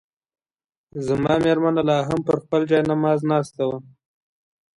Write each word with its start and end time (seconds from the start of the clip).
زما 1.05 1.33
مېرمنه 1.43 1.81
لا 1.87 1.97
هم 2.07 2.19
پر 2.27 2.37
خپل 2.43 2.61
جاینماز 2.69 3.19
ناسته 3.29 3.63
وه. 3.69 3.77